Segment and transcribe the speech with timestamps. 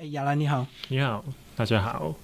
[0.00, 1.24] 哎，雅兰你好，你好，
[1.56, 2.14] 大家好。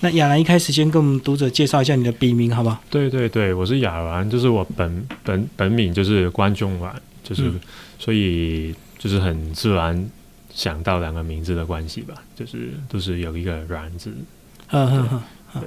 [0.00, 2.82] 那雅兰一开始先跟我们读者介绍一下你的笔名，好不好？
[2.88, 6.90] 对对对，我是雅兰，就是我本本本名就是关中丸，
[7.22, 7.60] 就是、嗯
[7.98, 10.10] 所以就是很自然
[10.54, 14.10] 想到两个名字的关系吧，就是都是有一个然字。
[14.70, 15.22] 嗯嗯嗯。
[15.48, 15.62] 好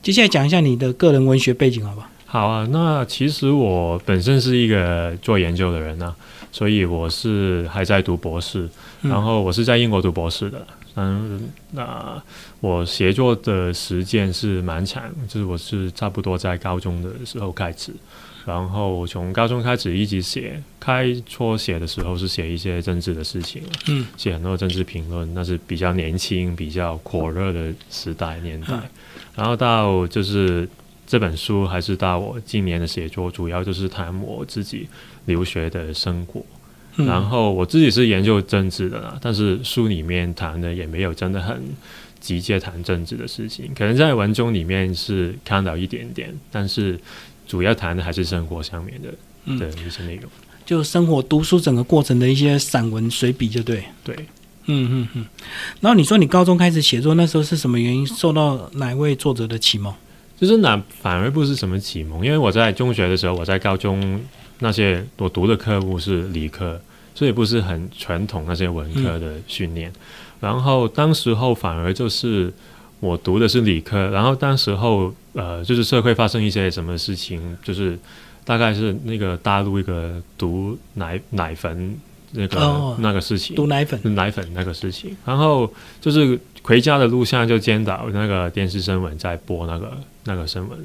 [0.00, 2.08] 接下来讲一下你的个人文学背景，好不好？
[2.24, 6.14] 好啊，那其实我本身是一个做研究的人啊，
[6.52, 8.70] 所以我是还在读博士，嗯
[9.02, 10.66] 然后我是在英国读博士的。
[10.96, 12.20] 嗯，那
[12.60, 17.92] 我写作的时间是蛮长，就是我是差不多在高中的时候开始，
[18.44, 20.60] 然后从高中开始一直写。
[20.80, 28.68] 开初写的时候是写一些政治的事情，嗯，写很多政治评论，那是比较年轻、比较火热的时代年代。
[28.74, 28.82] 嗯
[29.38, 30.68] 然后到就是
[31.06, 34.88] 这本书，还是到我今年的写作，主要就是谈我自己
[35.26, 36.44] 留学的生活。
[36.98, 41.62] 嗯然后我自己是研究政治的啦，但是书里面谈的也没有真的很
[42.20, 46.98] 直接谈政治的事情，可能在文中里面是看到一点点，但是
[47.46, 49.08] 主要谈的还是生活上面的
[49.46, 50.30] 嗯的一些内容。
[50.66, 53.84] 就生活读书整个过程的一些散文随笔，就对。
[54.04, 54.14] 对，
[54.66, 55.26] 嗯嗯嗯。
[55.80, 59.94] 然后你说你高中开始写作，那时候是什么原因受到哪位作者的启蒙？
[60.38, 64.20] 就是那反而不是什么启蒙，因为我在中学的时候，我在高中
[64.58, 66.78] 那些我读的科目是理科，
[67.18, 69.92] 所以不是很传统那些文科的训练。
[70.38, 72.52] 然后当时候反而就是
[73.00, 77.98] 我读的是理科，然后当时候呃就是社会发生一些什么事情，就是
[78.44, 81.98] 大概是那个大陆一个毒奶奶粉
[82.30, 84.14] 那个、哦那个事情，毒奶粉。
[84.14, 85.68] 奶粉那个事情，然后
[86.00, 90.78] 就是回家的路上就见到那个电视新闻在播那个那个新闻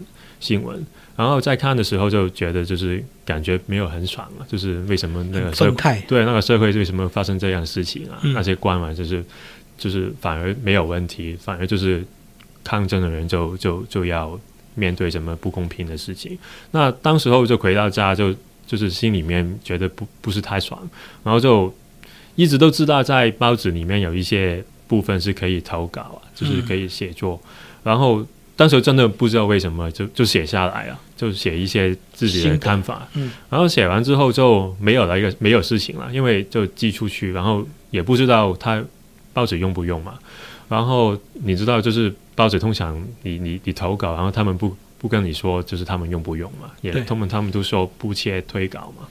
[0.43, 6.03] 新闻，然后在看的时候就觉得就是感觉没有很爽啊，就是为什么那个社会。
[6.05, 8.19] 对那个社会为什么发生这样的事情啊？
[8.23, 9.23] 嗯那些官员就是
[9.77, 12.03] 就是反而没有问题，反而就是
[12.61, 14.37] 抗争的人就就就要
[14.75, 16.37] 面对什么不公平的事情。
[16.71, 18.35] 那当时候就回到家就
[18.67, 20.77] 就是心里面觉得不不是太爽，
[21.23, 21.73] 然后就
[22.35, 27.41] 一直都知道在报纸里面有一些部分是可以投稿啊，就是可以写作，
[27.81, 28.25] 然后。
[28.55, 38.83] 当时真的不知道为什么就就写下来了，就写一些自己的看法，嗯然后写完之后就没有了一个没有事情了，因为就寄出去，然后也不知道他
[39.33, 40.19] 报纸用不用嘛。
[40.69, 49.07] 然后你知道，就是报纸通常你你你投稿，然后他们不不跟你说，就是他们用不用嘛，也他们他们都说不切推稿嘛。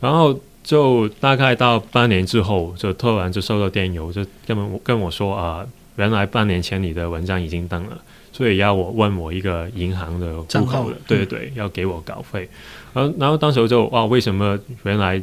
[0.00, 5.64] 然后就大概到半年之后，就突然就收到电邮，就跟我跟我说啊、
[5.96, 8.00] 原来半年前你的文章已经登了。
[8.32, 12.46] 所以要我问我一个银行的户口的，对对对，要给我稿费。
[12.92, 15.22] 然后然后当时我就哇，为什么原来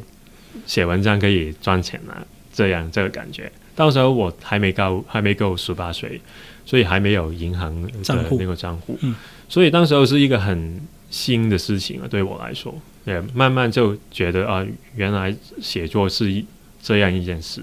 [0.66, 2.26] 写文章可以赚钱啊？
[2.52, 3.52] 这样这个感觉。
[3.76, 6.20] 到时候我还没够还没够十八岁，
[6.66, 9.16] 所以还没有银行的账户那个账户，嗯
[9.50, 10.82] 所以当时候是一个很
[11.12, 12.74] 新的事情啊，对我来说，
[13.06, 16.44] 也慢慢就觉得啊，原来写作是一
[16.82, 17.62] 这样一件事，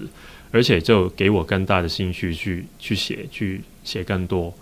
[0.51, 4.53] 而且就给我更大的兴趣去去写，去写更多。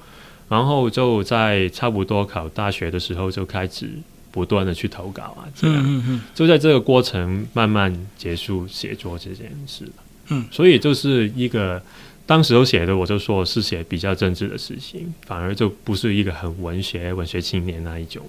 [0.47, 3.87] 然后就在差不多考大学的时候，就开始
[4.31, 6.21] 不断的去投稿啊，这样、嗯嗯嗯。
[6.33, 9.85] 就在这个过程慢慢结束写作这件事。
[10.29, 11.81] 嗯，所以就是一个
[12.25, 18.23] 当时候写的，我就说是写比较政治的事情，反而就不是一个很文学文学青年那一种。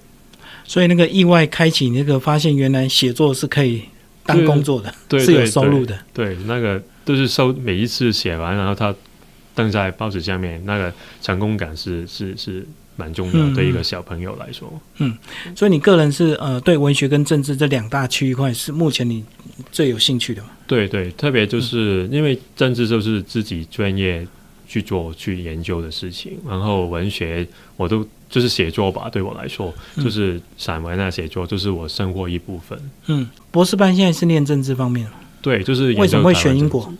[0.63, 3.81] 所以那个意外开启那个发现，原来写作是可以
[4.25, 5.97] 当工作的，对，是有收入的。
[6.13, 8.95] 对，那个都是收每一次写完，然后他
[9.53, 14.71] 登在报纸下面，那个成功感是是是蛮重要对一个小朋友来说。
[14.99, 15.17] 嗯
[15.53, 19.23] 所以你个人是呃对文学跟政治这两大区域块是目前你
[19.71, 20.49] 最有兴趣的吗？
[20.65, 24.25] 对对，特别就是因为政治就是自己专业
[24.67, 27.45] 去做去研究的事情，然后文学
[27.75, 32.79] 我都就是写作吧，对我来说嗯就是散文啊写作，就是我生活一部分。
[33.07, 36.93] 嗯，博士班现在是念政治方面的，对，就是为什么会选英国？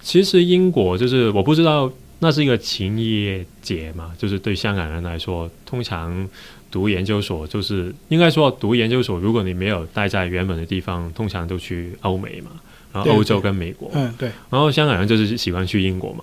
[0.00, 6.28] 其实英国就是我不知道，那是一个情业节嘛，就是对香港人来说，通常
[6.70, 12.50] 读研究所就是应该说读研究所，如果你没有待在原本的地方，通常都去欧美嘛，
[12.92, 16.22] 然后欧洲跟美国，嗯，对，然后香港人就是喜欢去英国嘛，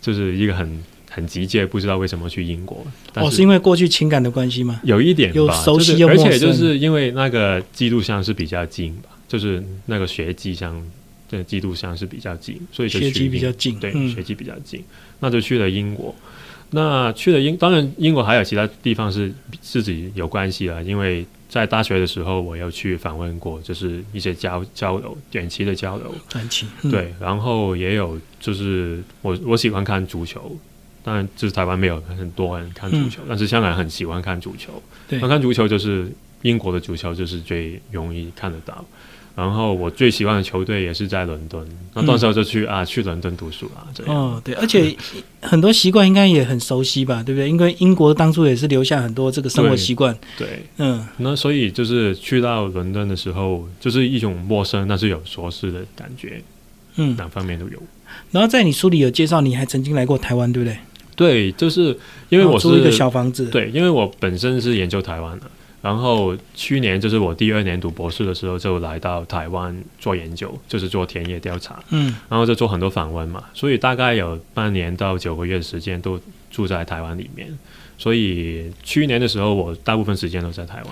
[0.00, 4.80] 就是一个很很急切，不知道为什么去英国，但哦，是因为过去情感的关系吗？
[4.84, 10.80] 有一点吧，又熟悉就是而且就是因为那个记录上是比较近吧，就是那个学籍上
[11.28, 14.84] 这个记录上是比较近，所以就学籍比较近，对，嗯学籍比较近，
[15.18, 16.14] 那就去了英国。
[16.70, 26.14] 那去了英，当然英国还有其他地方是自己有关系啦，因为在大学的时候，我有去访问过，就是一些交交流，短期的交流。
[26.28, 30.56] 短期、嗯、对，然后也有就是我我喜欢看足球，
[31.02, 34.80] 当然就是台湾没有很多人看足球，但是香港人很喜欢看足球。
[35.08, 36.08] 对那看足球就是
[36.42, 38.84] 英国的足球就是最容易看得到。
[39.36, 44.14] 然后我最喜欢的球队也是在伦敦，那到时候就去、啊去伦敦读书啊，这样。
[44.14, 44.96] 哦，对，而且
[45.42, 47.48] 很多习惯应该也很熟悉吧，对不对？
[47.48, 50.16] 因为英国当初也是留下很多这个生活习惯。
[50.38, 56.40] 对，嗯，那所以就是去到伦敦的时候，就是一种陌生但是有熟悉的感觉，
[56.96, 57.82] 嗯，两方面都有。
[58.30, 60.78] 然后在你书里有介绍，你还曾经来过台湾，对不对？
[61.16, 61.96] 对，就是
[62.28, 65.46] 因为我租一个小房子，，对，因为我本身是研究台湾的，
[65.84, 76.18] 然后去年就是我第二年读博士的时候，就来到台湾做研究，就是做田野调查，嗯然后就做很多访问嘛，所以大概有半年到九个月的时间都
[76.50, 77.46] 住在台湾里面。
[77.96, 80.86] 所以去年的时候，我大部分时间都在台湾。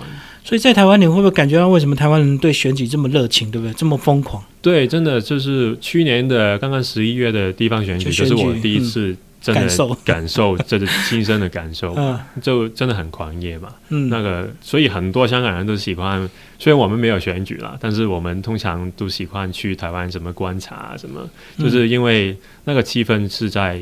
[0.45, 3.73] 所以在台湾，你会不会感觉到为什么台湾人对选举这么热情，对不对？
[3.73, 4.41] 这么疯狂？
[4.61, 9.93] 对，真的就是去年的刚刚十一月的地方选举，就选举就是我第一次真的感受。
[10.05, 12.17] 感受， 这是亲身的感受，嗯。
[12.41, 13.69] 就真的很狂野嘛。
[13.89, 23.81] 嗯，那个，所以很多香港人都喜欢，虽然我们没有选举啦，但是我们通常都喜欢去台湾怎么观察，什么，嗯就是因为那个气氛是在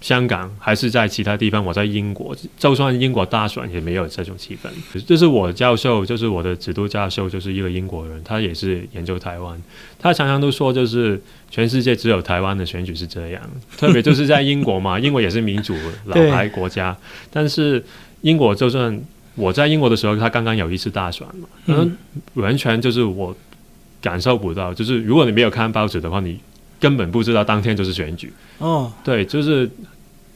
[0.00, 1.64] 香港还是在其他地方。
[1.64, 4.68] 我在英国，就算英国大选也没有这种气氛。
[5.04, 9.60] 就是我教授，就是我的指导教授，就是一个英国人，他也是研究台湾，
[9.98, 11.20] 他常常都说，就是
[11.50, 13.42] 全世界只有台湾的选举是这样，
[13.76, 15.76] 特别就是在英国嘛，英国也是民主
[16.06, 16.96] 老牌国家，
[17.30, 17.84] 但是
[18.22, 18.98] 英国就算
[19.34, 21.96] 我在英国的时候，他刚刚有一次大选嘛，嗯嗯，
[22.42, 23.36] 完全就是我
[24.00, 26.38] 感受不到，就是如果你没有看报纸的话，你
[26.80, 29.70] 根本不知道当天就是选举，哦，对，就是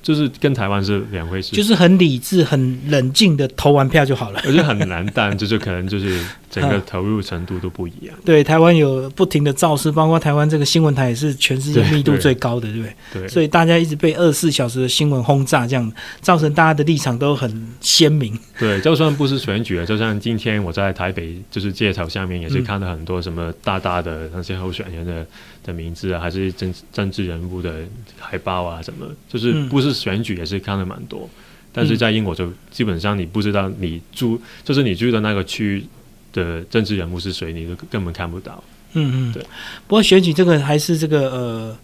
[0.02, 4.40] 就是跟台湾是两回事，就是很理智、很冷静的投完票就好了。
[4.44, 13.22] 我觉得很难但，就是可能就是 整个嗯投入程度都不一样，对，台湾有不停的造势，包括台湾这个新闻台也是全世界密度最高的，对不对？
[13.22, 15.90] 对，所以大家一直被二十四小时的新闻轰炸，这样
[16.20, 18.38] 造成大家的立场都很鲜明。
[18.58, 22.64] 对，就算不是选举了，就像今天我在台北就是街头下面也是嗯。
[22.64, 25.26] 看到很多什么大大的那些候选人的
[25.64, 27.80] 的名字啊，还是政政治人物的
[28.18, 31.28] 海报啊，什么，就是嗯不是选举也是看的蛮多。
[31.72, 35.84] 但是在英国就基本上你不知道你住就是你住的那个区
[36.32, 38.62] 的政治人物是谁，你都根本看不到。
[38.92, 39.42] 嗯嗯，对。
[39.88, 41.78] 不过选举这个还是这个呃，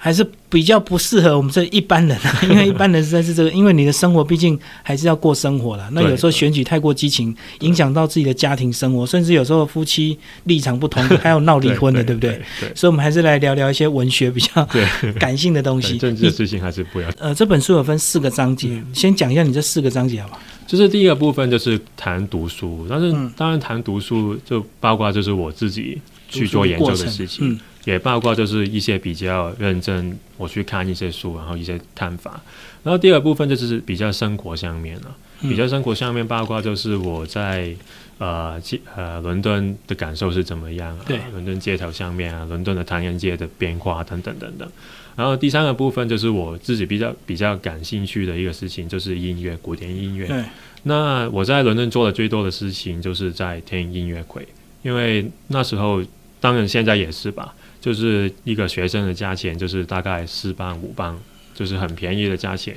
[0.00, 5.88] 还是比较不适合我们这一般人啊， 因为一般人实在是这个，因为你的生活毕竟还是要过生活了。
[5.92, 12.40] 那有时候选举太过激情，影响到自己的家庭生活，甚至有时候夫妻立场不同， 还有闹离婚的，对不对？
[12.74, 14.66] 所以，我们还是来聊聊一些文学比较
[15.18, 15.98] 感性的东，西。
[15.98, 17.08] 政治的事情还是不要。
[17.18, 20.40] 呃，这本书有分四个章节，嗯先讲一下你这四个章节好不好？
[20.66, 25.98] 就是第一个部分就是谈读书，但是嗯当然谈读书就包括就是我自己
[26.28, 32.38] 去做研究的事情，嗯也包括就是一些比较认真，我去看一些书，然后一些看法。
[32.82, 37.72] 然后第二部分就是比较生活上面了、嗯比较生活上面包括就是我在
[38.18, 41.18] 呃街呃伦敦的感受是怎么样啊对？
[41.32, 44.68] 伦敦街头上面啊，伦敦的唐人街的变化等等等等。
[45.16, 50.26] 然后第三个部分就是我自己比较比较感兴趣的一个事情，就是音乐，古典音乐。
[50.26, 50.44] 对，
[50.82, 54.46] 那我在伦敦做的最多的事情就是在听音乐会，
[54.82, 56.02] 因为那时候，
[56.40, 61.18] 当然现在也是吧，就是一个学生的价钱就是大概四磅五磅，
[61.54, 62.74] 就是很便宜的价钱，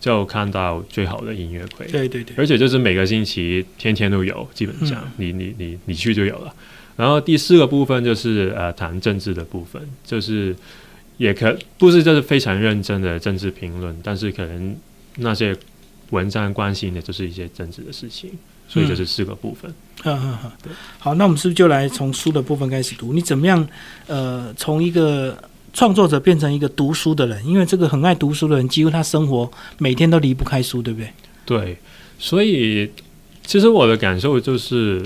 [0.00, 1.86] 就看到最好的音乐会。
[1.86, 6.54] 对对对，而且就是每个星期天天都有，基本上、嗯你你你你去就有了。
[6.96, 10.54] 然后第四个部分就是呃谈政治的部分，就是
[11.16, 14.76] 也可不是就是非常认真的政治评论，但是可能
[15.16, 15.56] 那些
[16.10, 18.30] 文章关心的就是一些政治的事情，
[18.72, 19.70] 所以这是四个部分。
[20.04, 20.50] 嗯嗯嗯，
[20.98, 23.12] 好，那我们是不是就来从书的部分开始读？
[23.12, 23.68] 你怎么样？
[24.06, 25.36] 呃，从一个
[25.74, 31.12] 创作者变成一个读书的人，因为这个很爱读书的人，几乎他生活每天都离不开书，对不对？
[31.44, 31.76] 对，
[32.18, 32.90] 所以
[33.44, 35.04] 其实我的感受就是，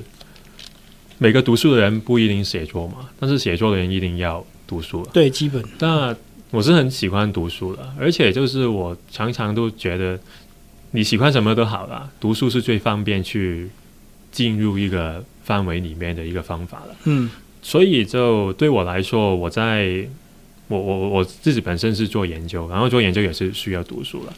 [1.19, 5.11] 每个读书的人不一定写作嘛，但是写作的人一定要读书了。
[5.13, 6.15] 对，基本那
[6.51, 10.19] 我是很喜欢读书的，而且就是我常常都觉得，
[10.93, 13.69] 你喜欢什么都好了，读书是最方便去
[14.31, 16.97] 进入一个范围里面的一个方法了。
[17.05, 17.31] 嗯
[17.63, 20.07] 所以就对我来说，我在
[20.69, 24.33] 我我我自己本身是做研究，然后做研究也是需要读书了。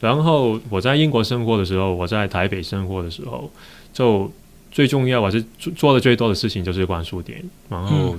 [0.00, 3.50] 然后我在英国生活的时候，我在台北生活的时候，
[3.92, 4.30] 就
[4.70, 8.14] 最重要，我是做做的最多的事情就是逛书店，然后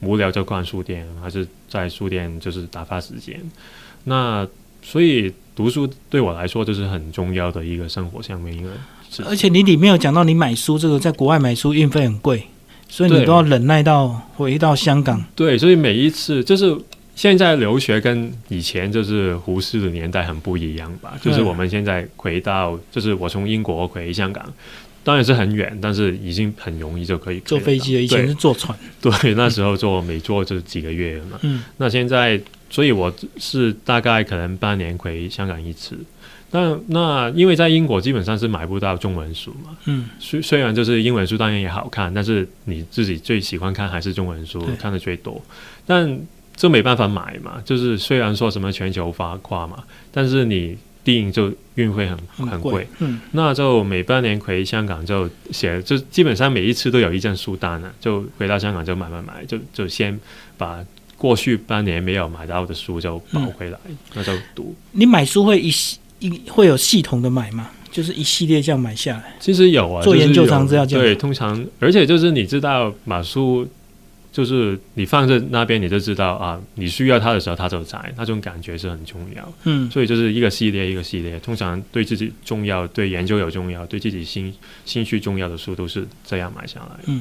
[0.00, 3.38] 无聊就逛书店，还是在书店就是打发时间。
[4.04, 4.48] 那
[4.82, 8.68] 所以读书对我来说就是很重要的一个生活上面一个
[9.10, 12.44] 是而且你里面有讲到你买书这个，在国外买书运费很贵，
[12.88, 15.24] 所以你都要忍耐到回到香港。
[15.34, 16.76] 对，所以每一次就是
[17.14, 21.14] 现在留学跟以前就是胡适的年代很不一样吧？
[21.22, 24.44] 就是嗯我们现在回到，就是我从英国回香港，
[25.02, 28.76] 当然是很远，但是已经很容易就可以坐飞机了，以前是坐船。
[29.00, 31.38] 对，那时候坐每坐就几个月嘛。
[31.42, 32.38] 嗯那现在，
[32.70, 35.96] 所以我是大概可能半年回香港一次。
[36.52, 45.42] 那那因为在英国基本上是买不到中文书嘛，嗯，虽虽然就是英文书当然也好看，但是你自己最喜欢看还是中文书，看的最多。
[45.84, 46.18] 但
[46.54, 49.82] 这没办法买嘛，就是虽然说什么全球发跨嘛，
[50.12, 52.86] 但是你订就运费很很贵。。
[53.00, 60.18] 嗯那就每半年回香港就写，就基本上每一次都有一张书单了，就回到香港就买买买，就就先
[60.56, 60.82] 把
[61.16, 63.78] 过去半年没有买到的书就保回来，
[64.14, 64.74] 那就读。
[64.92, 67.70] 你买书会一系一会有系统的买吗？
[67.90, 69.34] 就是一系列这样买下来。
[69.40, 73.66] 其实有啊，做研究常知道这样对，通常而且就是你知道买书。
[74.32, 79.52] 就是你放在那边，你就知道啊，你需要它的时候它就在，那种感觉是很重要。
[79.64, 84.52] 嗯所以就是一个系列一个系列，通常对自己重要、对研究有重要、对自己兴
[84.84, 87.14] 兴趣重要的书都是这样买下来。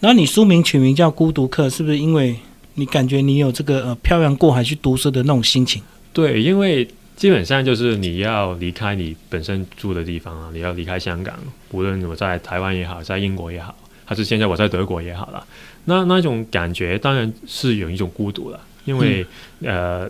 [0.00, 2.34] 然后你书名取名叫《孤独客》，是不是因为
[2.76, 5.82] 你感觉你有这个呃漂洋过海去读书的那种心情？
[6.12, 11.34] 对，因为基本上就是你要离开你本身住的地方啊，你要离开香港，
[11.72, 15.46] 无论我在台湾也好，在英国也好，还是现在我在德国也好了，
[15.86, 19.26] 那那种感觉当然是有一种孤独了，因为、
[19.62, 20.08] 呃。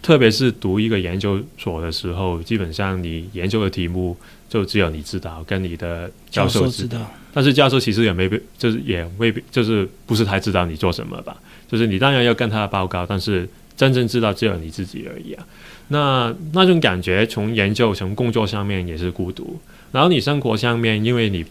[0.00, 4.16] 特别是读一个研究所的时候，基本上你研究的题目
[4.48, 6.88] 就只有你知道，跟你的教授知道。
[6.88, 7.10] 知道。
[7.38, 11.36] 但是教授其实也没必，就是也未必，就是不是太知道你做什么吧？
[11.70, 15.46] 就是你当然要跟他报告，但是真正知道只有你自己而已啊。
[15.86, 19.60] 那那种感觉，从研究、从工作上面也是孤独，
[19.92, 21.44] 然后你生活上面，因为你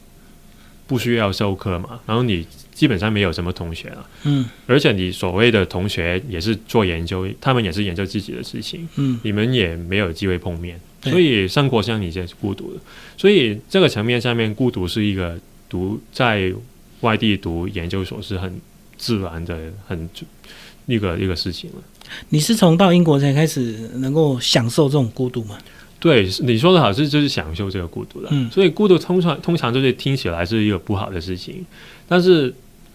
[0.88, 12.80] 不需要授课嘛，然后你基本上没有什么同学了，嗯而且你所谓的同学也是做研究，他们也是研究自己的事情，嗯你们也没有机会碰面，所以生活上你是孤独的。
[13.18, 16.52] 所以这个层面上面，孤独是一个读在
[17.02, 18.60] 外地读研究所是很
[18.98, 20.10] 自然的、很
[20.86, 21.76] 一个一个事情了。
[22.30, 25.58] 你是从到英国才开始能够享受这种孤独吗？
[26.00, 28.30] 对，你说的好，是就是享受这个孤独的。
[28.32, 31.66] 嗯所以孤独通常通常就是听起来是一个不好的事情，
[32.08, 32.54] 但是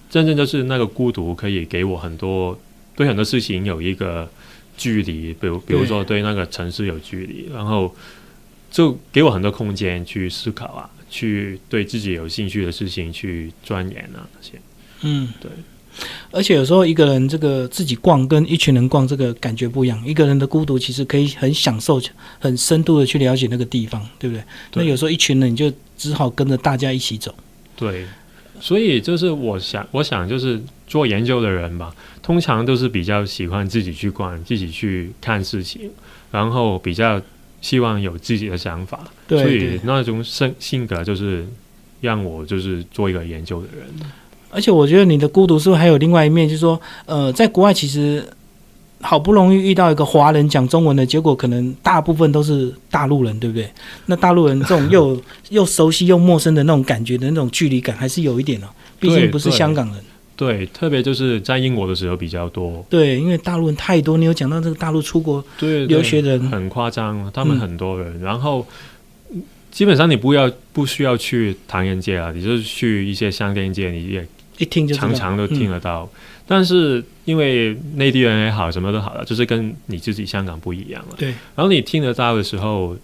[0.09, 2.59] 真正就是那个孤独可以给我很多
[2.95, 4.29] 对很多事情有一个
[4.77, 7.95] 距离，比如比如说对那个城市有距离，然后
[8.71, 14.53] 就给我很多空间去思考啊，去对自己有兴趣的事情去钻研啊那些。
[15.03, 15.51] 嗯，对。
[16.31, 20.03] 而且有时候一个人这个自己逛跟一群人逛这个感觉不一样。
[20.07, 22.01] 一个人的孤独其实可以很享受、
[22.39, 24.43] 很深度的去了解那个地方，对不对？
[24.73, 27.35] 那有时候一群人你就只好跟着大家一起走。
[27.77, 28.07] 对，
[28.59, 35.91] 所以就是我想，我想就是做研究的人吧，通常都是比较喜欢自己去逛、自己去看事情，
[36.31, 37.21] 然后比较
[37.63, 41.47] 希望有自己的想法，对所以那种性性格就是
[42.03, 43.87] 让我就是做一个研究的人。
[44.51, 48.23] 而且我觉得你的孤独是不是还有另外一面，就是说，呃，在国外其实
[49.01, 53.67] 好不容易遇到一个华人讲中文的，结果可能大部分都是大陆人，对不对？
[54.05, 58.67] 那大陆人这种 又又熟悉又陌生的那种感觉的那种距离感，还是有一点哦。
[59.01, 59.97] 毕竟不是香港人，
[60.37, 64.17] 对，特别就是在英国的时候比较多，对，因为大陆人太多。
[64.17, 68.67] 你有讲到这个大陆出国对留学人，很夸张，他们嗯很多人，然后。
[69.71, 76.07] 基本上你不要不需要去唐人街啊，你就是去一些商店街，你也一听就常常都听得到。
[76.47, 81.15] 但是因为内地人也好，什么都好了，就是跟你自己香港不一样了。
[81.17, 82.95] 对，然后你听得到的时候，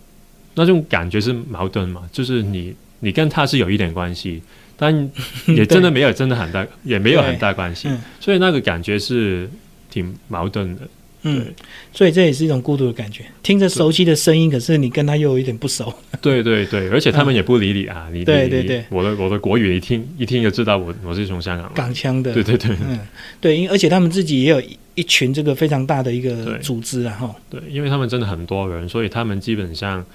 [0.56, 4.42] 那种感觉是矛盾嘛，就是你你跟他是有一点关系，
[4.78, 5.10] 但
[5.48, 8.00] 也真的没有真的很大，也没有很大关系，嗯。
[8.20, 9.50] 所以那个感觉是
[9.90, 10.82] 挺矛盾的。
[11.22, 11.44] 嗯，
[11.92, 13.24] 所以这也是一种孤独的感觉。
[13.42, 15.92] 听着熟悉的声音，可是你跟他又有一点不熟。
[16.20, 18.84] 对对对，而且他们也不理你啊，你对对对。
[18.88, 22.70] 我的我的国语一听一听就知道我我是从香港港腔的，对对对。
[22.86, 23.00] 嗯，
[23.40, 30.06] 对，因而且他们自己也有一一群这个非常大的一个组织啊，哈，对，因为他们真的很多人，所以他们基本上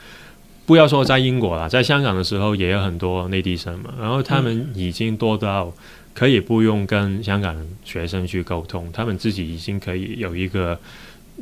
[0.65, 5.73] 不要说在英国了，在香港的时候也有很多内地生嘛，然后他们已经多到
[6.13, 10.79] 可以不用跟香港学生去沟通，他们自己已经可以有一个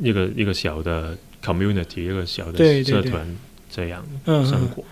[0.00, 3.36] 一个一个小的 community，一个小的社团
[3.70, 4.04] 这样。
[4.26, 4.82] 生活。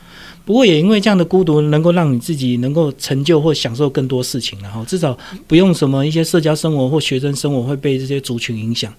[0.45, 8.93] 不过也因为这样的孤独，能够让你自己能够成就或享受更多事情，然后至少不用什么一些社交生活或学生生活会被这些族群影响。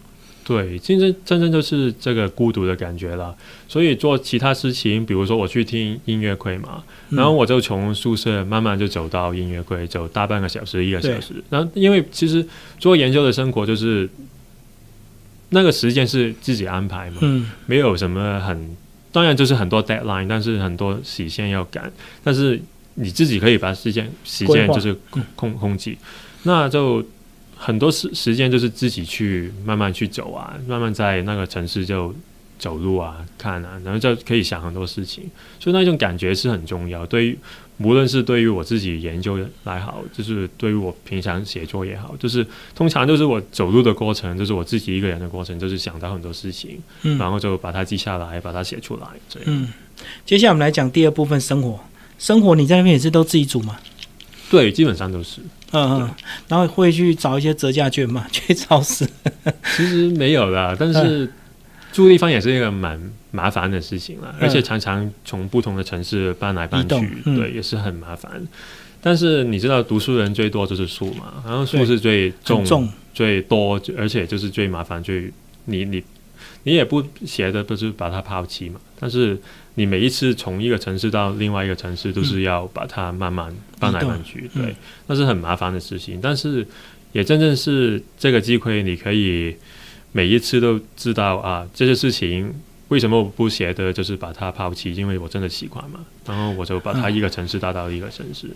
[0.51, 3.33] 对，真正真正就是这个孤独的感觉了。
[3.69, 11.35] 所以做其他事情，比如说我去听音乐会嘛，嗯然后我就从宿舍慢慢就走到音乐会，走大半个小时、一个小时。
[11.49, 12.45] 然后因为其实
[12.77, 14.09] 做研究的生活就是
[15.51, 18.75] 那个时间是自己安排嘛，嗯没有什么很，
[19.13, 21.89] 当然就是很多 deadline，但是很多时限要赶，
[22.23, 22.61] 但是
[22.95, 25.95] 你自己可以把时间时间就是控控控制，
[26.43, 27.01] 那就
[27.63, 32.11] 很多时时间就是自己去慢慢去走啊，慢慢在那个城市就
[32.57, 35.25] 走路啊、看啊，然后就可以想很多事情，
[35.59, 37.05] 所以那种感觉是很重要。
[37.05, 37.37] 对于
[37.77, 46.79] 无论是对于我自己研究来好，就是对于我平常写作也好，就是通常就是我走路的过程，就是我自己一个人的过程，就是想到很多事情。
[47.03, 49.47] 嗯然后就把它记下来，把它写出来，这样。
[49.47, 49.69] 嗯。
[50.25, 51.79] 接下来我们来讲第二部分生活。
[52.17, 53.77] 生活你在那边也是都自己煮吗？
[54.49, 55.41] 对，基本上都是。
[55.71, 56.09] 嗯嗯。
[56.47, 58.25] 然后会去找一些折价券嘛？
[58.31, 59.07] 去超市。
[59.75, 61.31] 其实没有啦，但是
[61.91, 62.99] 住地方也是一个蛮
[63.31, 68.31] 麻烦的事情啦，嗯而且常常从不同的城市搬来搬去，嗯对，也是很麻烦。
[69.01, 72.87] 但是你知道，读书人最多就是书嘛，然后书是最重重。
[73.13, 75.31] 最多，而且就是最麻烦，最
[75.65, 76.01] 你你
[76.63, 79.37] 你也不写的不是把它抛弃嘛，但是
[79.75, 84.75] 你每一次从一个城市到另外一个城市，都是要把它慢慢搬来搬去，嗯对，
[85.07, 86.19] 那是很麻烦的事情。
[86.21, 86.65] 但是
[87.11, 89.55] 也真正是这个机会，你可以
[90.11, 92.53] 每一次都知道啊，这些事情。
[92.89, 94.93] 为什么我不舍得，就是把它抛弃？
[94.93, 98.49] 因为我真的喜欢嘛，然后我就把它嗯一个城市带到一个城市。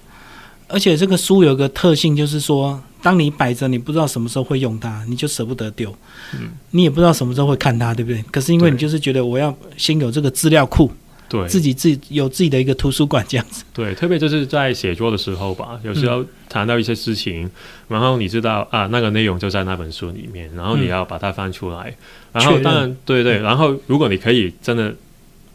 [0.67, 5.89] 而且这个书有个特性，就是说，当你摆着，你不知道什么时候会用它，你就舍不得丢。
[6.34, 8.22] 嗯，你也不知道什么时候会看它，对不对？
[8.24, 10.91] 可是因为你就是觉得我要先有这个资料库，
[11.27, 13.63] 对，自己自己有自己的一个图书馆这样子。
[13.74, 17.50] 对，特别就是在写作的时候吧，有时候谈到一些事情，
[17.88, 21.96] 然后你知道啊，那个内容就在那本书里面，然后你要把它翻出来，
[22.32, 23.44] 然后当然对对，嗯。
[23.44, 24.94] 然后如果你可以真的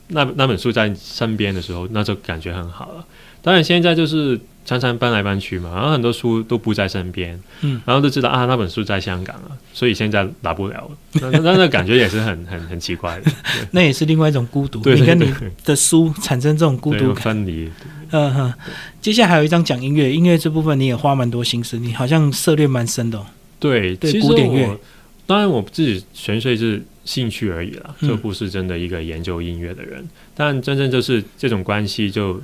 [0.08, 3.04] 那那本书在你身边的时候，那就感觉很好了。
[3.42, 4.38] 当然现在就是
[4.78, 13.32] 常常搬来搬去嘛，然后很多书都不在身边，嗯，然后就知道啊那本书在香港啊，所以现在拿不了了，那那那那感觉也是很很很奇怪的，
[13.72, 14.80] 那也是另外一种孤独。
[14.80, 17.24] 对对对你跟你的书产生这种孤独感。
[17.24, 17.68] 分离，
[18.12, 18.54] 嗯哼。
[19.00, 23.26] 接下来还有一章讲音乐，音乐这部分你也花蛮多心思，你好像涉猎蛮深的、哦。
[23.58, 24.78] 对，对古典乐
[25.26, 30.06] 当然我自己纯粹是兴趣而已啦，嗯就不是真的一个研究音乐的人。
[30.34, 32.40] 但真正就是这种关系就，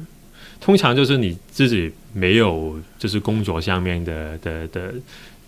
[0.67, 4.93] 通常就是你自己没有就是工作上面的的的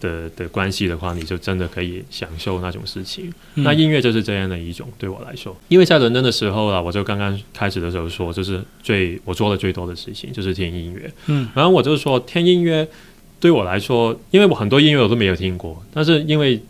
[0.01, 3.29] 的的关系的话，你就真的可以享受那种事情。
[3.57, 11.13] 嗯那音乐就是这样的一种，对我来说，因为在伦敦的时候啊，我就刚刚开始的时候说，就是最我做的最多的事情就是听音乐。
[11.27, 12.87] 嗯然后我就说，听音乐
[13.41, 16.63] 对我来说，因为我很多音乐我都没有听过，但是因为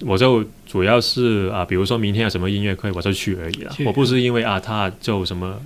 [0.00, 3.72] 我就主要是啊，比如说明天有什么音乐会，我就去而已了。
[3.84, 5.60] 我不是因为啊，他就什么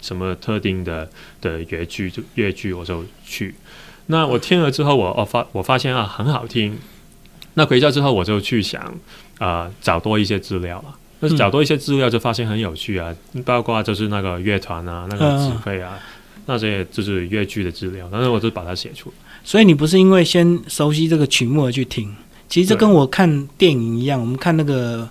[0.00, 1.08] 什么特定的
[1.40, 3.54] 的乐剧就乐剧我就去。
[4.06, 6.78] 那我听了之后，我我发我发现啊很好听。
[7.54, 8.94] 那回家之后，我就去想
[9.38, 10.96] 啊、找多一些资料了。
[11.20, 13.14] 但是嗯找多一些资料，就发现很有趣啊，
[13.44, 15.98] 包括就是那个乐团啊，那个嗯指挥啊，
[16.46, 19.14] 那些就是乐剧的资料，但是我就把它写出来。
[19.44, 22.12] 所以你不是因为先熟悉这个曲目而去听，
[22.52, 25.08] 其实这跟我看电影一样，我们看那个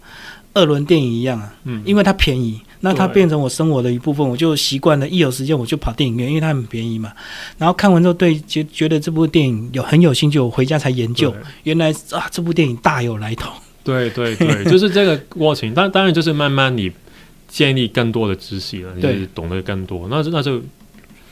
[0.53, 7.11] 二轮电影一样啊，嗯，因为它便宜，那它变成我生活的一部分，我就习惯了，一有时间我就跑电影院，因为它很便宜嘛。
[7.57, 13.51] 然后看完之后，对觉觉得这部电影有很有兴趣，我回家才研究，原来啊这部电影大有来头。
[13.83, 15.73] 对对对， 就是这个过程。
[15.73, 16.91] 当当然就是慢慢你
[17.47, 20.61] 建立更多的知识了，你懂得更多，那就那就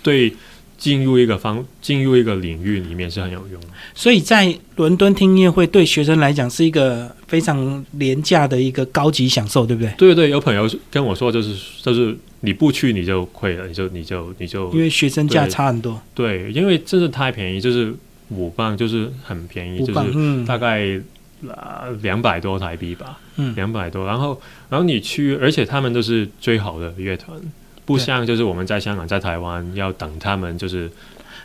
[0.02, 0.34] 对
[0.79, 3.67] 进入一个方进入一个领域里面是很有用的。
[3.93, 9.91] 所以在伦敦听音乐会对学生来讲是一个非常廉价的一个高级享受，对不对？
[9.97, 17.93] 对对，有朋友跟我说，就是就是你不去你就亏了，你就你就你就因为学生价差很多，对，因为真的太便宜，就是
[18.29, 20.99] 五磅就是很便宜，就是嗯大概
[21.45, 23.19] 呃两百多台币吧。
[23.41, 24.37] 嗯，两百多，然后
[24.69, 27.39] 然后你去，而且他们都是最好的乐团，
[27.89, 28.06] 不对。
[28.06, 30.89] 像就是我们在香港、在台湾要等他们就是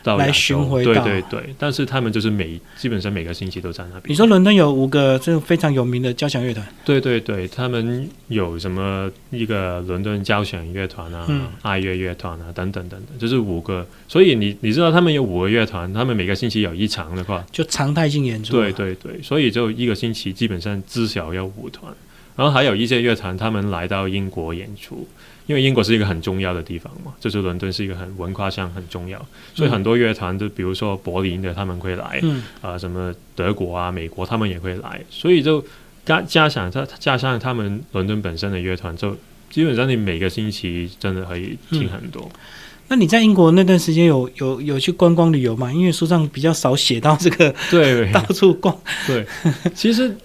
[0.03, 4.03] 到来巡回对对对，但是他们就是每基本上每个星期都在那边。
[4.05, 11.47] 你说伦敦有五个这种非常有名的交响乐团，对对对，他们有什么一个伦敦交响乐团啊、嗯。
[11.63, 13.85] 爱乐乐团啊等等等等，就是五个。
[14.07, 18.53] 所以你你知道他们有五个乐团，他们每个星期有一场的话，就常态性演出。
[18.53, 21.91] 对，对对，所以就一个星期基本上至少要五团，
[22.35, 25.07] 然后还有一些乐团他们来到英国演出，
[25.47, 35.63] 因为英国是一个很重要的地方嘛，就是伦敦是一个很文化上很重要，所以很多乐团就比如说柏林的他们会来，嗯，啊、什么德国啊、美国他们也会来，所以就
[36.05, 39.15] 加加上他加上他们伦敦本身的乐团，就
[39.49, 42.29] 基本上你每个星期真的可以听很多。
[42.87, 45.73] 那你在英国那段时间有有有去观光旅游吗？
[45.73, 48.77] 因为书上比较少写到这个，对， 到处逛。
[49.07, 49.25] 对，
[49.73, 50.15] 其实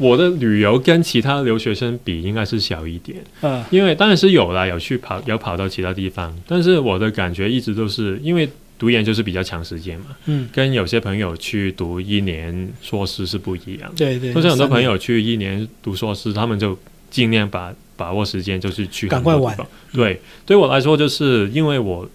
[0.00, 3.62] 我的旅游跟其他留学生比应该是小一点，嗯。
[3.70, 13.90] 因为当然是有啦，有去跑，有跑到其他地方，但是我的感觉一直都是因为读研就是比较长时间嘛，嗯，跟有些朋友去读一年硕士是不一样。
[13.90, 13.96] 的。
[13.96, 16.76] 对对，或者很多朋友去一年读硕士，他们就
[17.10, 19.54] 尽量把把握时间，就是去赶快玩。
[19.92, 22.08] 对，对我来说，就是因为我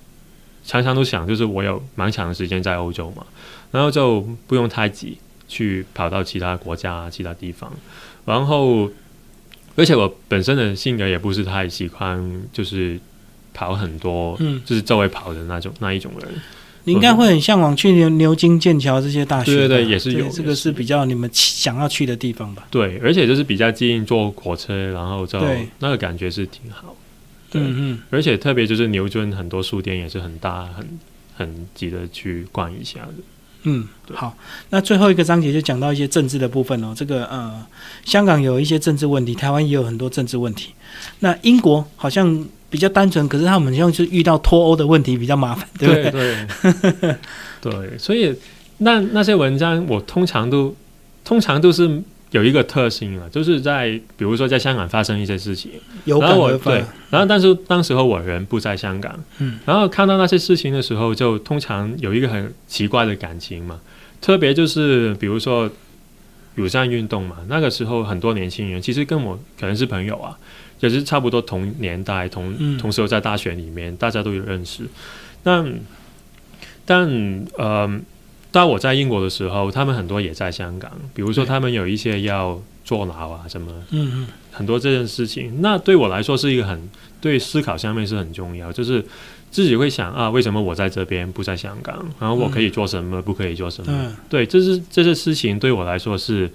[0.65, 3.23] 常常都想，就是我有蛮长的时间在欧洲嘛，
[3.71, 5.15] 然后就不用太急
[5.55, 7.71] 去跑到其他国家、其他地方，
[8.25, 8.91] 然后
[9.77, 12.99] 而且我本身的性格也不是太喜欢，就是
[13.53, 16.29] 跑很多，嗯，就是周围跑的那种那一种人。
[16.83, 19.57] 你应该会很向往去牛牛津、剑桥这些大学吧。
[19.59, 22.67] 对对对也是有这个是是比较你们想要去的地方吧？
[22.69, 25.39] 对，而且就是比较近，坐火车，然后就
[25.79, 26.95] 那个感觉是挺好。
[27.49, 30.85] 对嗯嗯，而且特别就是牛津很多书店也是很大，很
[31.37, 33.13] 很值得去逛一下的。
[33.65, 34.35] 嗯，好，
[34.69, 36.93] 那最后一个章节就讲到一些政治的部分哦。
[36.95, 37.65] 这个呃，
[38.03, 40.69] 香港有一些政治问题，台湾也有很多政治问题。
[41.19, 46.47] 那英国好像比较单纯，可是他们好像是遇到脱欧的问题比较麻烦，对不对？
[47.01, 47.15] 对
[47.61, 48.33] 对 所以
[48.77, 50.75] 那那些文章我通常都
[51.23, 52.01] 通常都是
[52.35, 55.71] 有一个特性啊，就是在比如说在香港发生一些事情，
[56.03, 63.79] 有然后我感而发对。，然后但是当时候我人不在香港，嗯，然后看到那些事情的时候，就通常有一个很奇怪的感情嘛，
[64.19, 65.71] 特别就是比如说
[66.55, 70.37] 乳善运动嘛，那个时候很多年轻人其实跟我可能是朋友啊，
[70.81, 74.83] 也是差不多同年代，同、嗯同时候在大学里面，大家都有认识，
[75.41, 75.73] 但
[76.85, 78.01] 但呃。
[78.55, 86.89] 当我在英国的时候，他们很多也在香港，比如说他们有一些要坐牢啊什么，嗯嗯很多这件事情，那对我来说是一个很
[87.19, 89.03] 对思考上面是很重要，就是
[89.51, 91.97] 自己会想啊，为什么我在这边不在香港？
[92.17, 93.91] 然后我可以做什么，不可以做什么？
[93.93, 96.49] 嗯对，这是这些事情对我来说是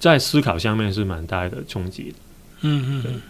[0.00, 2.14] 在思考上面是蛮大的冲击
[2.62, 3.20] 嗯嗯。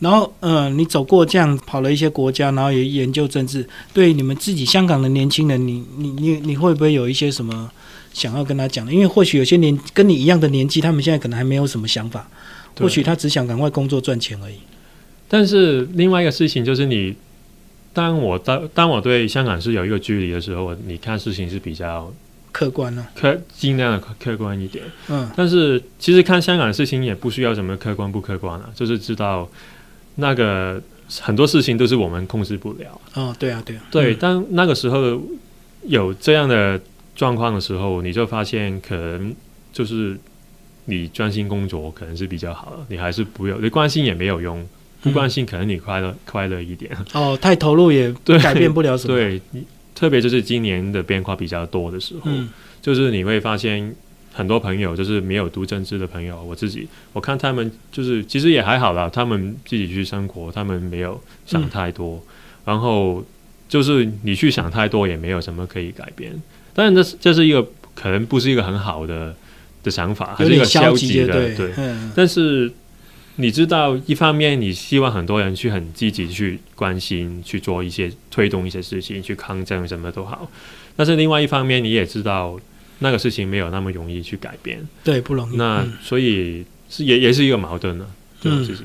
[0.00, 7.70] 然后，呃，你走过这样跑了一些国家，然后也研究政治，对你们自己香港的年轻人，你你你你会不会有一些什么
[8.12, 8.92] 想要跟他讲的？
[8.92, 12.28] 因为或许有些年跟你一样的年纪，他们现在可能还没有什么想法，
[12.78, 14.56] 或许他只想赶快工作赚钱而已。
[15.28, 17.14] 但是另外一个事情就是你。
[17.96, 22.12] 当我当当我对香港是有一个距离的时候，你看事情是比较
[22.50, 24.82] 客观呢、客尽量的客客观一点。
[25.08, 29.48] 嗯但是其实看香港的事情也不需要什么客观不客观啊，就是知道
[30.16, 30.82] 那个
[31.20, 33.00] 很多事情都是我们控制不了。
[33.14, 35.20] 哦，对啊，对啊，对，嗯当那个时候
[35.86, 36.80] 有这样的
[37.14, 39.34] 状况的时候，你就发现可能
[39.72, 40.16] 就是
[40.86, 44.66] 你专心工作可能是比较好的，你还是不要，你关心也没有用，
[45.02, 46.90] 不关心可能你快乐、快乐一点。
[47.12, 52.48] 哦，太投入也 改变不了什么。，对，你特别就是今年的变化比较多的时候，嗯
[52.82, 53.94] 就是你会发现
[54.34, 62.20] 很多朋友就是没有读政治的朋友，我自己我看他们就是其实也还好啦，他们自己去生活，他们没有想太多，
[62.64, 63.24] 然后
[63.68, 66.32] 就是你去想太多也没有什么可以改变。
[66.74, 69.34] 当然这是这是一个可能不是一个很好的
[69.84, 71.72] 的想法，还是一个消极极的，对对。
[71.76, 72.72] 嗯但是
[73.36, 80.50] 你知道，一方面你希望很多人去很积极去关心、去做一些推动一些事情、去抗争，什么都好。
[80.96, 82.56] 但是另外一方面，你也知道
[83.00, 85.56] 那个事情没有那么容易去改变，对，不容易。
[85.56, 88.06] 那嗯所以是也也是一个矛盾呢、
[88.40, 88.84] 对自己。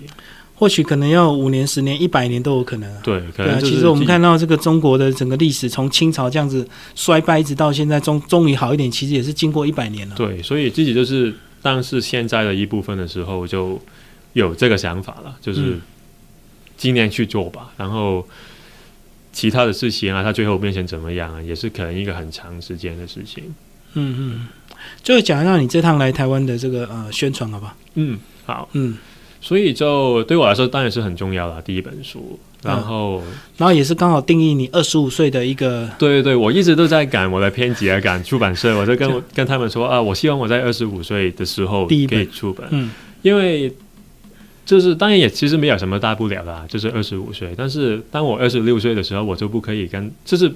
[0.55, 3.01] 或许可能要五年、十年、一百年都有可能啊。
[3.01, 10.15] 对，可对啊，能就是其实我们看到这个中国的整个历史，从清朝这样子衰败，一直到现在终终于好一点，其实也是经过一百年了。
[10.17, 13.81] 对，所以自己就是当是现在的一部分的时候，就
[14.33, 15.81] 有这个想法了，就是嗯
[16.75, 18.27] 今年去做吧，然后
[19.31, 23.43] 其他的事情啊，它最后变成怎么样啊，也是可能一个很长时间的事情。
[23.93, 24.47] 嗯嗯。
[25.03, 27.75] 最后讲一下你这趟来台湾的这个呃宣传，好不好？
[27.95, 28.97] 嗯，好，嗯，
[29.41, 32.39] 所以就对我来说当然是很重要啦，第一本书。
[32.61, 33.23] 然后，
[33.55, 43.73] 然后也是刚好定义你二十五岁的一个对对对，我一直都在赶我的编辑啊，赶出版社，我就跟 我跟他们说啊，我希望我在二十五岁的时候可以出本，嗯因为
[44.65, 47.53] 就是当然也其实没有什么大不了的、啊，就是二十五岁。
[47.55, 50.51] 但是当我二十六岁的时候，我就不可以跟，就是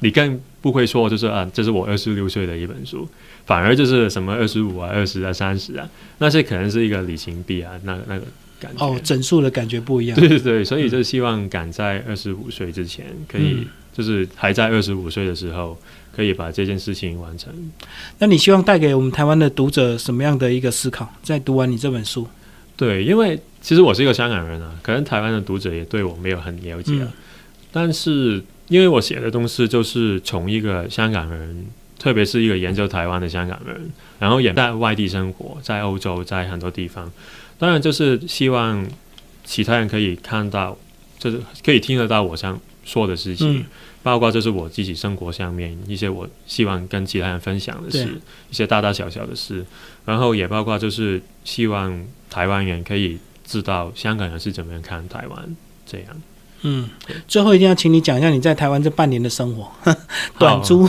[0.00, 3.08] 你更不会说就是啊，这是我二十六岁的一本书，
[3.46, 8.24] 反而就是什么二十五啊、二十啊、三十啊，那些可能是一个里程碑啊，那那个
[8.60, 8.84] 感觉。
[8.84, 10.18] 哦整数的感觉不一样。
[10.18, 15.78] 对对对，所以就希望赶在二十五岁之前，可以、嗯就是还在二十五岁的时候，
[16.12, 17.54] 可以把这件事情完成。
[18.18, 21.08] 那你希望带给我们台湾的读者什么样的一个思考？
[21.22, 22.26] 在读完你这本书，
[22.76, 27.08] 对，因为其实我是一个香港人啊，可能台湾的读者也对我没有很了解，嗯
[27.70, 31.66] 但是因为我写的东西就是从一个香港人，
[31.98, 37.10] 特别是一个研究台湾的香港人，然后也在外地生活，在欧洲，在很多地方，
[37.58, 38.86] 当然就是希望
[39.44, 40.76] 其他人可以看到，
[41.18, 43.60] 就是可以听得到我想说的事情。
[43.60, 43.64] 嗯
[44.04, 48.06] 包括就是我自己生活上面一些我希望跟其他人分享的事，
[48.50, 49.64] 一些大大小小的事，
[50.04, 56.08] 然后也包括就是希望台湾人可以知道香港人是怎么样看台湾这样。
[56.66, 56.88] 嗯，
[57.28, 59.70] 最后一定要请你讲一下你在台湾这半年的生活，
[60.38, 60.88] 短租，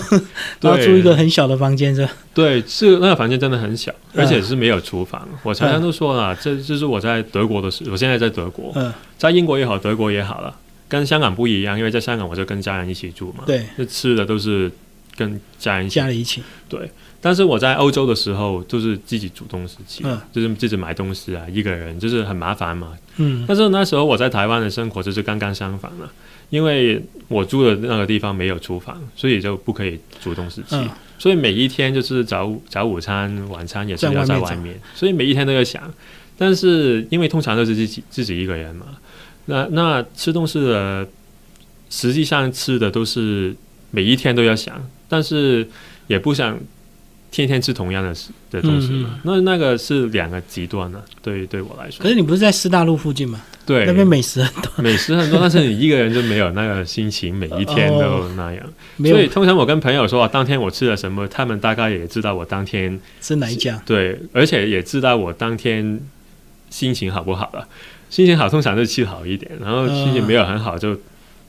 [0.62, 2.12] 然后对租一个很小的房间是吧？
[2.34, 4.24] 对，是那个房间真的很小，嗯。
[4.24, 5.28] 而且是没有厨房。
[5.44, 10.56] 我常常都说了，这就是我在德国的时，我现在在德国，嗯，在英国也好，德国也好了，
[10.88, 14.72] 跟香港不一样，因为在香港我就跟家人一起住嘛，对，那吃的都是
[15.18, 15.96] 跟家人一起。
[15.96, 16.42] 家里一起，
[17.26, 20.22] 但是我在欧洲的时候，就是自己煮东西吃，嗯。
[20.32, 22.94] 就是自己买东西啊，一个人就是很麻烦嘛。
[23.18, 23.44] 嗯。
[23.48, 26.08] 但是那时候我在台湾的生活就是刚刚相反了，
[26.52, 30.88] 因为我住的那个地方没有厨房，所以就不可以煮东西吃，嗯。
[31.18, 34.52] 所以每一天就是早早午餐、晚餐也是要在外面。
[34.52, 35.92] 在外面，所以每一天都要想。
[36.38, 38.86] 但是因为通常都是自己自己一个人嘛，
[39.46, 41.08] 那那吃东西的
[41.90, 43.56] 实际上吃的都是
[43.90, 45.68] 每一天都要想，但是
[46.06, 46.56] 也不想
[47.36, 49.10] 天天吃同样的食的东西嘛。
[49.14, 52.10] 嗯那那个是两个极端呢、对对我来说可。
[52.10, 53.42] 是你不是在师大路附近吗？
[53.66, 58.64] 对，那边美食很多，美食很多，但是你一个人就没有那个心情，每一天都 那样。
[59.00, 63.82] 所以通常我跟朋友说、啊，当天我吃了什么，他们大概也知道我当天吃哪一家？
[63.86, 66.00] 对，而且也知道我当天
[66.70, 67.68] 心情好不好了。
[68.12, 70.96] 心情好，通常就吃好一点，然后心情没有很好就，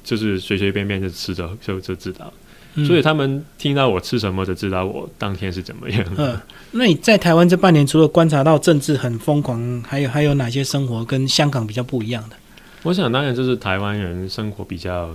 [0.02, 2.32] 就是随随便便就吃着就就知道。
[2.78, 6.04] 嗯所以他们听到我吃什么，就知道我当天是怎么样。
[6.18, 6.38] 嗯，
[6.72, 12.36] 那你在台湾这半年，除了观察到政治很疯狂，还有还有哪些生活跟香港比较不一样的？
[12.82, 15.10] 我想当然就是台湾人生活比较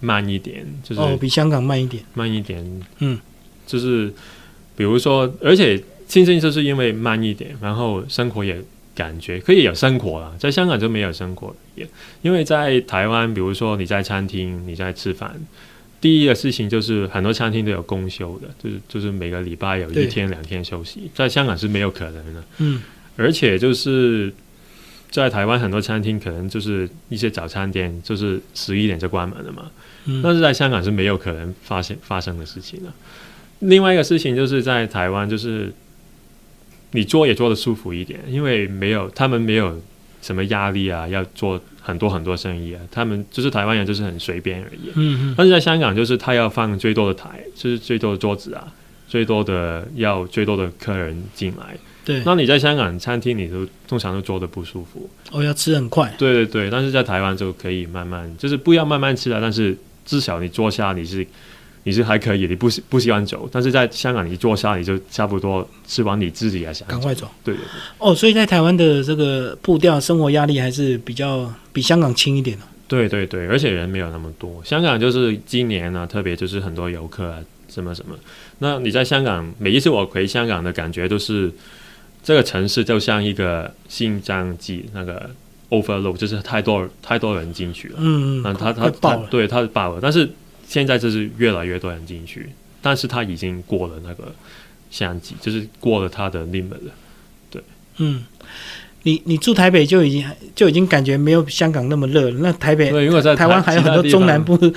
[0.00, 2.02] 慢一点，就是哦，比香港慢一点。
[2.14, 3.20] 慢一点，嗯，
[3.66, 4.10] 就是
[4.74, 8.58] 比如说，而且亲近就是因为慢一点，然后生活也
[8.94, 11.86] 感觉可以有生活了，在香港就没有生活也，
[12.22, 15.38] 因为在台湾，比如说你在餐厅你在吃饭。
[16.04, 22.44] 第一个事情就是很多餐厅都有公休的，就是就是每个礼拜有一天两天休息，在香港是没有可能的。
[22.58, 22.82] 嗯
[23.16, 24.30] 而且就是
[25.10, 29.70] 在台湾很多餐厅可能就是一些早餐店就是十一点就关门了嘛，
[30.04, 32.92] 嗯但是在香港是没有可能发生发生的事情的。
[33.60, 35.72] 另外一个事情就是在台湾，就是
[36.90, 39.80] 你做也做的舒服一点，因为没有他们没有
[40.20, 44.88] 什么压力啊，要做很多很多生意啊，他们就是台湾人就是很随便而已。
[44.94, 48.72] 嗯嗯但是在香港，就是他要放最多的台，就是最多的桌子啊，
[49.06, 51.76] 最多的要最多的客人进来。
[52.06, 55.08] 对，那你在香港餐厅，你都通常都坐的不舒服。
[55.30, 56.14] 哦，要吃很快。
[56.18, 61.26] 对对对，但是在台湾就可以慢慢，就是不要慢慢吃了，但是至少你坐下你是
[61.84, 63.48] 你是还可以，你不喜不喜欢走。
[63.52, 66.86] 但是在香港，你坐下你就差不多吃完你自己也想。
[66.88, 72.64] 赶快走对对对，哦，所以在台湾的这个步调、生活压力还是比较比香港轻一点的。
[72.86, 74.62] 对对对，而且人没有那么多。
[74.64, 78.14] 香港就是今年呢、特别就是很多游客啊，什么什么。
[78.58, 81.50] 那你在香港，每一次我回香港的感觉都是，
[82.22, 85.28] 这个城市就像一个新疆机那个
[85.70, 87.96] overload，就是太多太多人进去了。
[87.98, 89.26] 嗯那嗯，他他他爆。
[89.30, 90.30] 对他爆了，但是
[90.74, 92.48] 现在就是越来越多人进去，
[92.82, 94.34] 但是他已经过了那个
[94.90, 97.62] 相机，就是过了他的 limit 了。
[97.98, 98.24] 嗯，
[99.04, 102.38] 你你住台北就已经就已经感觉没有香港那么热了。
[102.40, 104.74] 那台北对，因为在台湾还有很多中南部对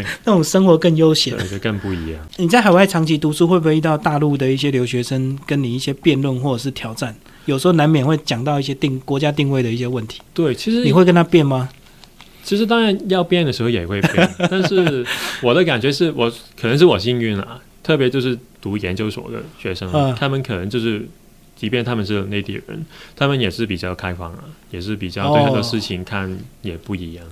[0.24, 1.36] 那种生活更悠闲。
[1.36, 2.26] 对，就更不一样。
[2.38, 7.14] 你在海外长期读书，会不会遇到大陆的一些留学生跟你一些辩论或者是挑战？
[7.44, 11.68] 有时候难免会讲到一些定国家定位的一些问题，对，其实你会跟他辩吗？
[12.44, 15.04] 其实当然要变的时候也会变， 但是
[15.42, 16.30] 我的感觉是我
[16.60, 21.08] 可能是我幸运啊，特别就是读研究所的学生，嗯他们可能就是。
[21.56, 24.40] 即便他们是内地人，他们也是比较开放啊，
[24.72, 26.28] 也是比较对很多哦事情看
[26.62, 27.24] 也不一样。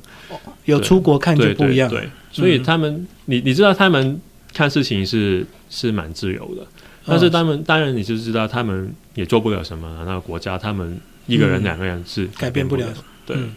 [0.64, 1.90] 有出国看就对不一样。
[1.90, 4.18] 对对，所以嗯他们，你你知道他们
[4.54, 6.64] 看事情是是蛮自由的，
[7.04, 13.04] 但是嗯他们当然你就知道他们也做不了什么，那个国家他们一个人、嗯两个人是改变不了不了。
[13.26, 13.52] 对，嗯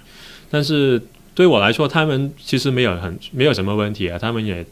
[0.49, 0.99] 但是
[1.35, 4.65] 对我来说，他们其实没有很没有什么问题啊，他们也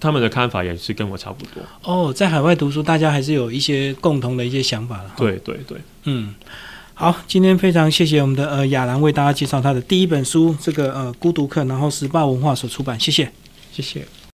[0.00, 1.62] 他们的看法也是跟我差不多。
[1.84, 6.34] 哦，在海外读书，大家还是有一些共同的一些想法了。，对对对，嗯，
[6.94, 13.30] 好，今天非常谢谢我们的呃亚兰为大家介绍他的第一本书，这个呃孤独客，然后时报文化所出版，谢谢。
[13.72, 14.04] 谢谢。